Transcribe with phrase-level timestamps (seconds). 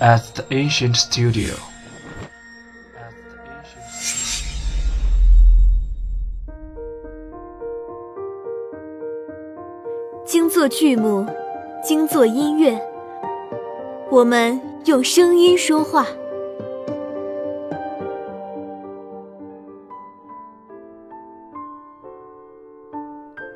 [0.00, 1.54] at the ancient studio.
[10.24, 11.26] 精作剧目，
[11.82, 12.80] 精作音乐，
[14.10, 16.06] 我们用声音说话。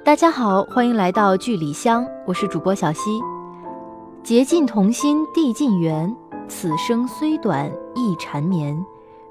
[0.05, 3.21] 大家好，欢迎来到剧里香，我是主播小溪。
[4.23, 6.15] 结尽同心，地尽缘。
[6.49, 8.77] 此生虽短，亦缠绵。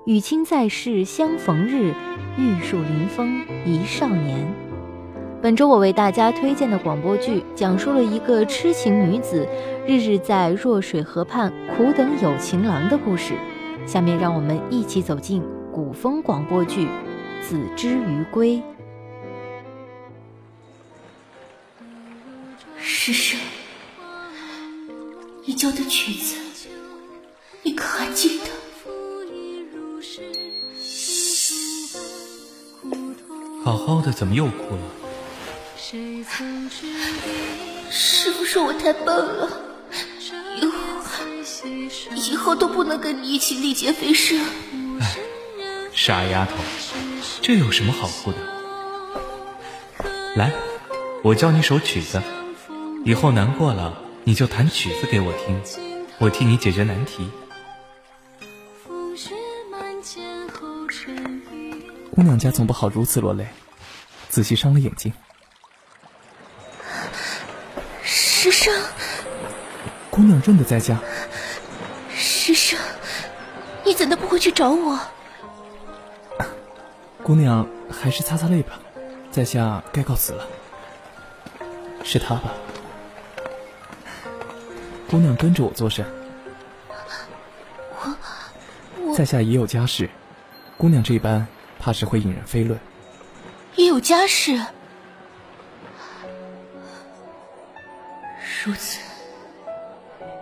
[0.05, 1.94] 与卿在世相逢日，
[2.38, 4.48] 玉树临风一少年。
[5.41, 9.48] 本周我为大家推荐的广播剧，讲述了一个痴情女子
[9.85, 13.34] 日日在弱水河畔苦等有情郎的故事。
[13.86, 16.86] 下面让我们一起走进古风广播剧
[17.41, 18.55] 《子之于归》。
[22.77, 23.39] 师生，
[25.45, 26.38] 你教的曲子，
[27.63, 28.45] 你可还记得？
[33.63, 34.81] 好好的，怎么又哭了？
[37.89, 39.50] 师傅说我太笨了，
[40.61, 40.72] 以后
[42.16, 44.39] 以后都不能跟你一起历劫飞升。
[45.00, 45.17] 哎，
[45.94, 46.55] 傻丫头，
[47.41, 48.38] 这有什么好哭的？
[50.35, 50.52] 来，
[51.23, 52.22] 我教你首曲子。
[53.03, 55.61] 以后难过了，你就弹曲子给我听，
[56.19, 57.30] 我替你解决难题。
[62.17, 63.45] 姑娘家总不好如此落泪，
[64.27, 65.13] 仔细伤了眼睛。
[68.01, 68.73] 师生，
[70.09, 70.99] 姑娘真的在家。
[72.09, 72.79] 师生，
[73.85, 74.99] 你怎的不回去找我？
[77.21, 78.79] 姑娘还是擦擦泪吧，
[79.29, 80.47] 在下该告辞了。
[82.03, 82.51] 是他吧？
[85.07, 86.03] 姑娘跟着我做甚？
[87.91, 88.17] 我
[89.03, 90.09] 我在下也有家室，
[90.79, 91.47] 姑娘这般
[91.79, 92.79] 怕是会引人非论。
[93.75, 94.59] 也有家室，
[98.63, 98.99] 如此，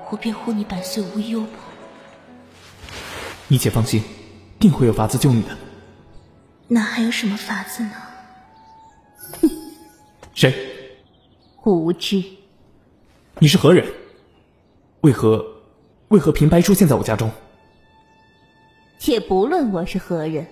[0.09, 1.59] 我便护你百岁无忧吧。
[3.47, 4.03] 你且放心，
[4.59, 5.55] 定会有法子救你的。
[6.67, 7.91] 那还有什么法子呢？
[9.41, 9.49] 哼，
[10.33, 10.53] 谁？
[11.61, 12.23] 我无知。
[13.39, 13.85] 你是何人？
[15.01, 15.45] 为何，
[16.07, 17.29] 为何平白出现在我家中？
[18.97, 20.47] 且不论我是何人，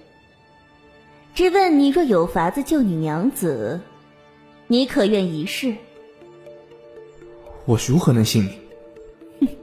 [1.35, 3.81] 只问你：若有法子救你娘子，
[4.67, 5.73] 你可愿一试？
[7.65, 9.47] 我如何能信你？
[9.47, 9.53] 哼！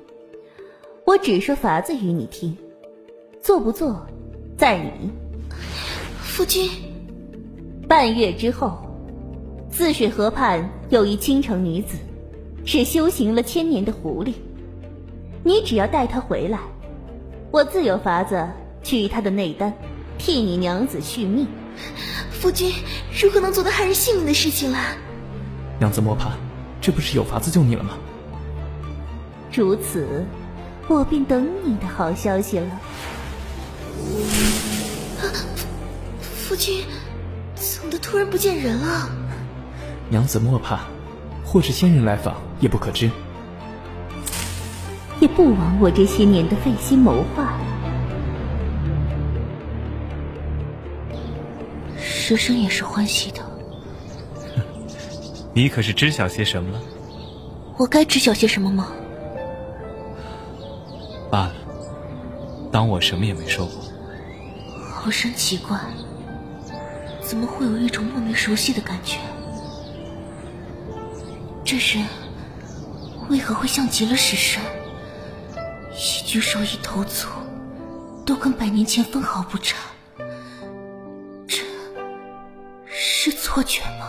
[1.07, 2.57] 我只说法子与你听，
[3.41, 4.05] 做不做，
[4.57, 5.13] 在你。
[6.21, 6.69] 夫君，
[7.87, 8.77] 半月之后，
[9.71, 11.97] 泗水河畔有一倾城女子，
[12.65, 14.33] 是修行了千年的狐狸。
[15.45, 16.59] 你只要带她回来，
[17.53, 18.45] 我自有法子
[18.83, 19.73] 取她的内丹，
[20.19, 21.47] 替你娘子续命。
[22.31, 22.73] 夫君
[23.23, 24.97] 如何能做到害人性命的事情啊？
[25.79, 26.33] 娘子莫怕，
[26.81, 27.91] 这不是有法子救你了吗？
[29.53, 30.25] 如此，
[30.89, 32.81] 我便等你的好消息了。
[36.23, 36.85] 夫君
[37.55, 39.09] 怎么的突然不见人了？
[40.09, 40.81] 娘子莫怕，
[41.45, 43.11] 或是仙人来访也不可知。
[45.21, 47.50] 也不枉我这些年的费心谋划。
[52.31, 53.45] 蛇生也是欢喜的。
[55.53, 56.81] 你可是知晓些什么了？
[57.77, 58.93] 我该知晓些什么吗？
[61.29, 61.55] 罢了，
[62.71, 63.75] 当我什么也没说过。
[64.93, 65.77] 好生奇怪，
[67.21, 69.19] 怎么会有一种莫名熟悉的感觉？
[71.65, 72.07] 这人
[73.29, 74.63] 为何会像极了史生？
[75.97, 77.27] 一举手一投足，
[78.25, 79.77] 都跟百年前分毫不差。
[83.53, 84.07] 错觉吗？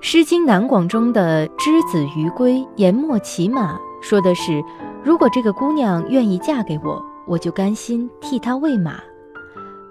[0.04, 4.60] 《诗经·南广》中的“之子于归，言莫骑马”说的是，
[5.04, 9.00] 如果这个姑娘愿意嫁给我，我就甘心替她喂马。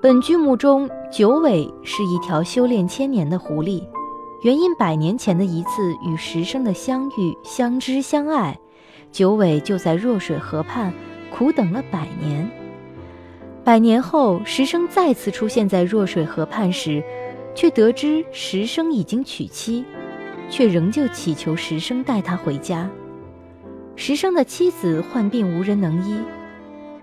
[0.01, 3.81] 本剧目中，九尾是一条修炼千年的狐狸。
[4.41, 8.59] 原因百年前的一次与石生的相遇、相知、相爱，
[9.13, 10.93] 九尾就在弱水河畔
[11.33, 12.60] 苦等了百年。
[13.63, 17.03] 百年后，石生再次出现在弱水河畔时，
[17.53, 19.85] 却得知石生已经娶妻，
[20.49, 22.89] 却仍旧祈求石生带他回家。
[23.95, 26.17] 石生的妻子患病无人能医，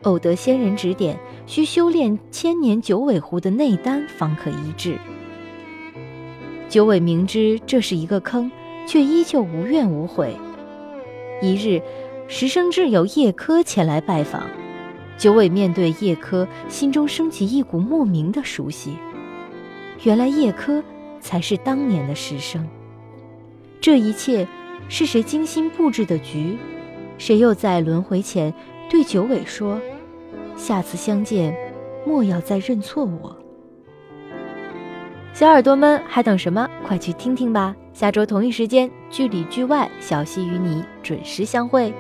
[0.02, 1.16] 偶得仙人指点，
[1.46, 4.98] 需修炼千年九尾狐的内丹方可医治。
[6.68, 8.50] 九尾明知这是一个坑，
[8.84, 10.36] 却依旧无怨无悔。
[11.40, 11.80] 一日，
[12.26, 14.42] 石生挚友叶柯前来拜访，
[15.18, 18.96] 九尾面对叶柯，心中升起一股莫名的熟悉。
[20.04, 20.82] 原来叶柯
[21.20, 22.66] 才是当年的师生。
[23.80, 24.46] 这一切
[24.88, 26.56] 是谁精心布置的局？
[27.18, 28.54] 谁又在轮回前
[28.88, 29.80] 对九尾说
[30.56, 31.52] ：“下次相见，
[32.06, 33.36] 莫要再认错我。”
[35.34, 36.68] 小耳朵们还等什么？
[36.84, 37.74] 快去听听吧！
[37.92, 41.92] 下周同一时间，剧里剧外，小溪与你准时相会。